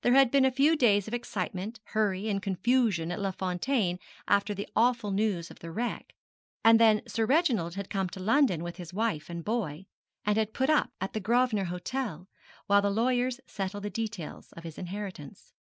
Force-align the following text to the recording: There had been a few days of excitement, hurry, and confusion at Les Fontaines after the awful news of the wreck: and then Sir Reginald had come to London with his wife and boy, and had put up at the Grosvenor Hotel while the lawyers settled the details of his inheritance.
There 0.00 0.14
had 0.14 0.32
been 0.32 0.44
a 0.44 0.50
few 0.50 0.74
days 0.76 1.06
of 1.06 1.14
excitement, 1.14 1.78
hurry, 1.84 2.28
and 2.28 2.42
confusion 2.42 3.12
at 3.12 3.20
Les 3.20 3.30
Fontaines 3.30 4.00
after 4.26 4.54
the 4.54 4.68
awful 4.74 5.12
news 5.12 5.52
of 5.52 5.60
the 5.60 5.70
wreck: 5.70 6.14
and 6.64 6.80
then 6.80 7.00
Sir 7.06 7.26
Reginald 7.26 7.76
had 7.76 7.88
come 7.88 8.08
to 8.08 8.18
London 8.18 8.64
with 8.64 8.78
his 8.78 8.92
wife 8.92 9.30
and 9.30 9.44
boy, 9.44 9.86
and 10.26 10.36
had 10.36 10.52
put 10.52 10.68
up 10.68 10.90
at 11.00 11.12
the 11.12 11.20
Grosvenor 11.20 11.66
Hotel 11.66 12.28
while 12.66 12.82
the 12.82 12.90
lawyers 12.90 13.38
settled 13.46 13.84
the 13.84 13.88
details 13.88 14.50
of 14.54 14.64
his 14.64 14.78
inheritance. 14.78 15.52